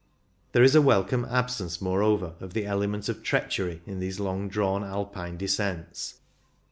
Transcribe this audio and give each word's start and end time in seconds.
There 0.53 0.63
is 0.63 0.73
a 0.73 0.81
welcome 0.81 1.25
absence, 1.29 1.79
moreover, 1.79 2.33
of 2.39 2.55
the 2.55 2.65
element 2.65 3.07
of 3.07 3.21
treachery 3.21 3.83
in 3.85 3.99
these 3.99 4.19
long 4.19 4.49
drawn 4.49 4.83
Alpine 4.83 5.37
descents. 5.37 6.15